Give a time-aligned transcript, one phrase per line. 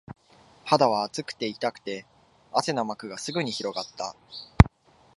[0.65, 2.07] 肌は熱くて、痛くて、
[2.51, 4.15] 汗の膜がすぐに広がった